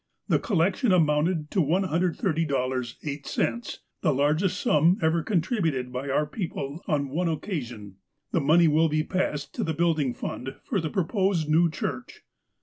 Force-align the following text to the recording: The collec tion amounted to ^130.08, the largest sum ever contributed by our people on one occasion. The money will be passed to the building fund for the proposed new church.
The 0.27 0.39
collec 0.39 0.77
tion 0.77 0.91
amounted 0.91 1.51
to 1.51 1.61
^130.08, 1.61 3.77
the 4.01 4.11
largest 4.11 4.59
sum 4.59 4.97
ever 4.99 5.21
contributed 5.21 5.93
by 5.93 6.09
our 6.09 6.25
people 6.25 6.81
on 6.87 7.09
one 7.09 7.29
occasion. 7.29 7.97
The 8.31 8.41
money 8.41 8.67
will 8.67 8.89
be 8.89 9.03
passed 9.03 9.53
to 9.53 9.63
the 9.63 9.75
building 9.75 10.15
fund 10.15 10.55
for 10.63 10.81
the 10.81 10.89
proposed 10.89 11.49
new 11.49 11.69
church. 11.69 12.21